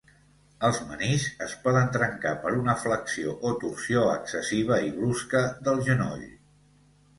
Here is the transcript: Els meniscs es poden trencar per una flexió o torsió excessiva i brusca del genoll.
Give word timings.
Els 0.69 0.77
meniscs 0.85 1.43
es 1.47 1.53
poden 1.65 1.91
trencar 1.97 2.31
per 2.45 2.55
una 2.63 2.75
flexió 2.85 3.37
o 3.51 3.53
torsió 3.65 4.07
excessiva 4.15 4.81
i 4.89 4.93
brusca 4.99 5.45
del 5.71 5.87
genoll. 5.93 6.27